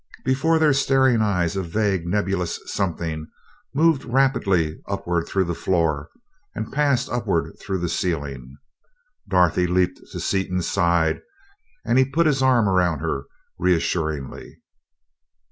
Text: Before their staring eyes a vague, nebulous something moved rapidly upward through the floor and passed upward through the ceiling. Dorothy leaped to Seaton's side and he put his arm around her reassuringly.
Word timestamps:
Before 0.25 0.57
their 0.57 0.73
staring 0.73 1.21
eyes 1.21 1.55
a 1.55 1.61
vague, 1.61 2.07
nebulous 2.07 2.59
something 2.65 3.27
moved 3.75 4.03
rapidly 4.03 4.79
upward 4.87 5.27
through 5.27 5.43
the 5.43 5.53
floor 5.53 6.09
and 6.55 6.71
passed 6.73 7.07
upward 7.11 7.55
through 7.59 7.77
the 7.77 7.87
ceiling. 7.87 8.57
Dorothy 9.29 9.67
leaped 9.67 9.99
to 10.11 10.19
Seaton's 10.19 10.67
side 10.67 11.21
and 11.85 11.99
he 11.99 12.05
put 12.05 12.25
his 12.25 12.41
arm 12.41 12.67
around 12.67 12.97
her 13.01 13.25
reassuringly. 13.59 14.57